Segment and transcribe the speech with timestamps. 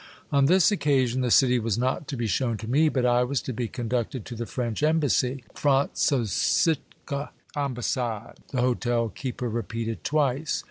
[0.31, 3.39] On this occasion the city was not to be shown to me, but I was
[3.43, 7.21] to be conducted to the French Embassy, Frantzsosiche
[7.55, 10.59] Ambassad!" the hotel keeper repeated twice.